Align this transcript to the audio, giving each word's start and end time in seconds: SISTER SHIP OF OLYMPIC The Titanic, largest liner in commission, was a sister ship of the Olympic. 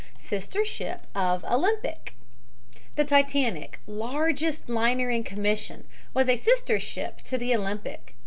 SISTER 0.17 0.65
SHIP 0.65 1.01
OF 1.13 1.45
OLYMPIC 1.45 2.15
The 2.95 3.05
Titanic, 3.05 3.79
largest 3.85 4.67
liner 4.67 5.11
in 5.11 5.23
commission, 5.23 5.83
was 6.11 6.27
a 6.27 6.37
sister 6.37 6.79
ship 6.79 7.19
of 7.31 7.39
the 7.39 7.53
Olympic. 7.55 8.15